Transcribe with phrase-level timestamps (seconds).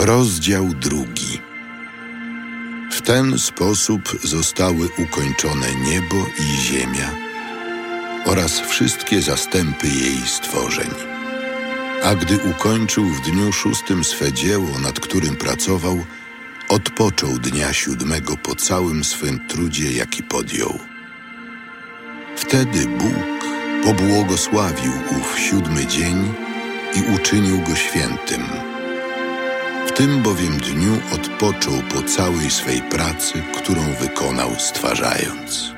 [0.00, 1.40] Rozdział drugi.
[2.90, 7.10] W ten sposób zostały ukończone niebo i ziemia
[8.24, 10.90] oraz wszystkie zastępy jej stworzeń.
[12.04, 16.04] A gdy ukończył w dniu szóstym swe dzieło, nad którym pracował,
[16.68, 20.78] odpoczął dnia siódmego po całym swym trudzie, jaki podjął.
[22.36, 23.44] Wtedy Bóg
[23.84, 26.34] pobłogosławił ów siódmy dzień
[26.94, 28.42] i uczynił go świętym.
[29.88, 35.72] W tym bowiem dniu odpoczął po całej swej pracy, którą wykonał stwarzając.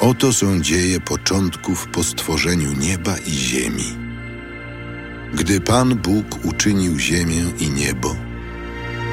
[0.00, 3.96] Oto są dzieje początków po stworzeniu nieba i ziemi.
[5.34, 8.16] Gdy Pan Bóg uczynił ziemię i niebo,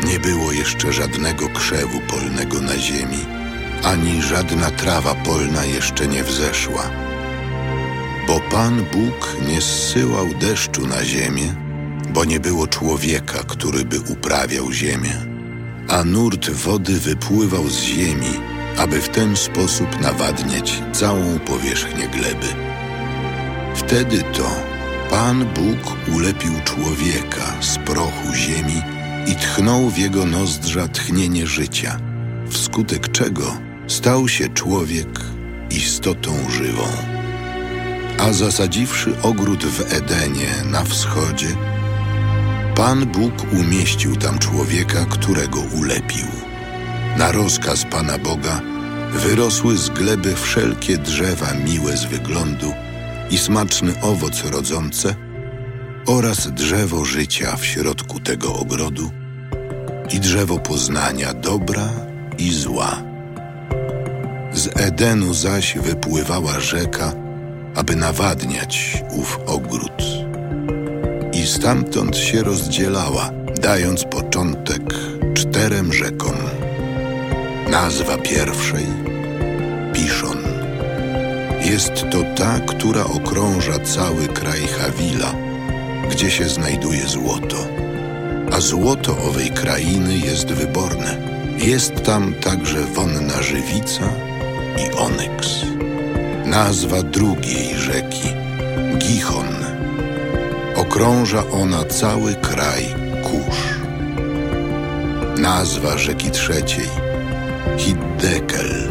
[0.07, 3.25] nie było jeszcze żadnego krzewu polnego na ziemi,
[3.83, 6.89] ani żadna trawa polna jeszcze nie wzeszła.
[8.27, 11.64] Bo Pan Bóg nie zsyłał deszczu na ziemię,
[12.15, 15.25] bo nie było człowieka, który by uprawiał ziemię,
[15.87, 18.39] a nurt wody wypływał z ziemi,
[18.77, 22.47] aby w ten sposób nawadniać całą powierzchnię gleby.
[23.75, 24.55] Wtedy to
[25.09, 28.81] Pan Bóg ulepił człowieka z prochu ziemi
[29.27, 31.99] i tchnął w jego nozdrza tchnienie życia,
[32.49, 33.57] wskutek czego
[33.87, 35.19] stał się człowiek
[35.69, 36.87] istotą żywą.
[38.19, 41.47] A zasadziwszy ogród w Edenie na wschodzie,
[42.75, 46.25] Pan Bóg umieścił tam człowieka, którego ulepił.
[47.17, 48.61] Na rozkaz Pana Boga
[49.11, 52.73] wyrosły z gleby wszelkie drzewa miłe z wyglądu
[53.29, 55.15] i smaczny owoc rodzące
[56.05, 59.11] oraz drzewo życia w środku tego ogrodu
[60.11, 61.89] i drzewo poznania dobra
[62.37, 63.03] i zła.
[64.53, 67.13] Z Edenu zaś wypływała rzeka,
[67.75, 69.84] aby nawadniać ów ogród.
[71.45, 74.81] I stamtąd się rozdzielała, dając początek
[75.33, 76.35] czterem rzekom.
[77.71, 78.85] Nazwa pierwszej
[79.93, 80.37] Piszon.
[81.61, 85.35] Jest to ta, która okrąża cały kraj Hawila,
[86.11, 87.57] gdzie się znajduje złoto.
[88.51, 91.17] A złoto owej krainy jest wyborne.
[91.57, 94.09] Jest tam także wonna żywica
[94.77, 95.49] i onyks.
[96.45, 98.29] Nazwa drugiej rzeki
[98.97, 99.44] Gichon.
[100.89, 102.85] Okrąża ona cały kraj
[103.23, 103.79] Kusz.
[105.41, 106.89] Nazwa rzeki trzeciej
[107.77, 108.87] Hiddekel.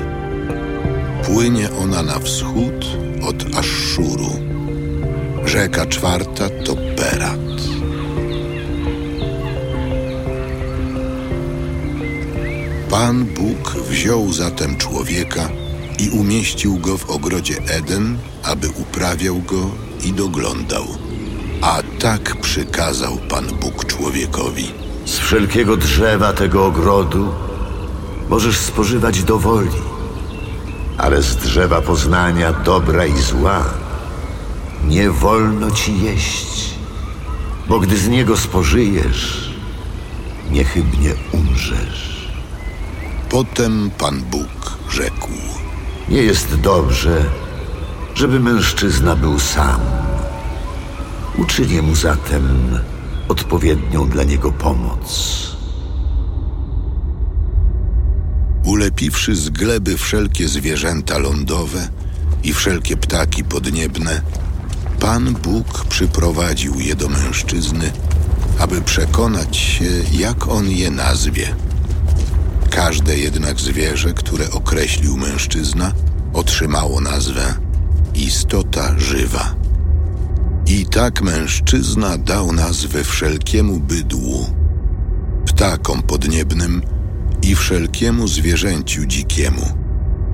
[1.24, 2.86] Płynie ona na wschód
[3.28, 4.30] od Aszszuru.
[5.44, 7.38] Rzeka czwarta to Perat.
[12.90, 15.48] Pan Bóg wziął zatem człowieka
[15.98, 19.70] i umieścił go w ogrodzie Eden, aby uprawiał go
[20.04, 20.84] i doglądał.
[21.60, 24.72] A tak przykazał Pan Bóg człowiekowi.
[25.04, 27.28] Z wszelkiego drzewa tego ogrodu
[28.28, 29.82] możesz spożywać do woli,
[30.98, 33.64] ale z drzewa poznania dobra i zła
[34.84, 36.74] nie wolno ci jeść,
[37.68, 39.54] bo gdy z niego spożyjesz,
[40.50, 42.30] niechybnie umrzesz.
[43.30, 45.28] Potem Pan Bóg rzekł:
[46.08, 47.24] Nie jest dobrze,
[48.14, 49.80] żeby mężczyzna był sam.
[51.38, 52.78] Uczynię mu zatem
[53.28, 55.40] odpowiednią dla niego pomoc.
[58.64, 61.88] Ulepiwszy z gleby wszelkie zwierzęta lądowe
[62.42, 64.20] i wszelkie ptaki podniebne,
[65.00, 67.92] Pan Bóg przyprowadził je do mężczyzny,
[68.58, 71.54] aby przekonać się, jak on je nazwie.
[72.70, 75.92] Każde jednak zwierzę, które określił mężczyzna,
[76.32, 77.54] otrzymało nazwę
[78.14, 79.63] istota żywa.
[80.74, 84.46] I tak mężczyzna dał nazwę wszelkiemu bydłu,
[85.46, 86.82] ptakom podniebnym
[87.42, 89.62] i wszelkiemu zwierzęciu dzikiemu,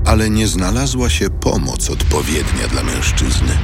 [0.07, 3.59] ale nie znalazła się pomoc odpowiednia dla mężczyzny.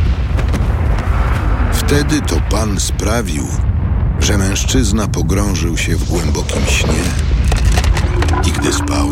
[1.73, 3.47] Wtedy to Pan sprawił,
[4.21, 7.05] że mężczyzna pogrążył się w głębokim śnie
[8.47, 9.09] i gdy spał,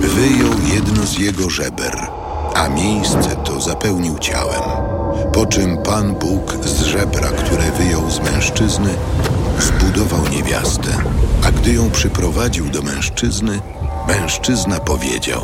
[0.00, 2.06] wyjął jedno z jego żeber,
[2.54, 4.83] a miejsce to zapełnił ciałem.
[5.34, 8.94] Po czym Pan Bóg z żebra, które wyjął z mężczyzny,
[9.58, 10.88] zbudował niewiastę,
[11.44, 13.60] a gdy ją przyprowadził do mężczyzny,
[14.08, 15.40] mężczyzna powiedział: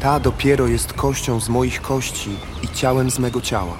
[0.00, 2.30] Ta dopiero jest kością z moich kości
[2.62, 3.76] i ciałem z mego ciała.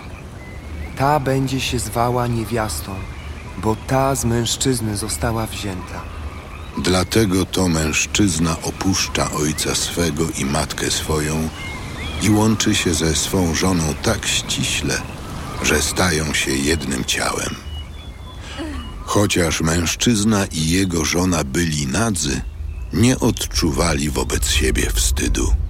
[0.96, 2.94] Ta będzie się zwała niewiastą,
[3.58, 6.00] bo ta z mężczyzny została wzięta.
[6.78, 11.48] Dlatego to mężczyzna opuszcza ojca swego i matkę swoją
[12.22, 15.02] i łączy się ze swą żoną tak ściśle,
[15.62, 17.54] że stają się jednym ciałem.
[19.04, 22.40] Chociaż mężczyzna i jego żona byli nadzy,
[22.92, 25.63] nie odczuwali wobec siebie wstydu.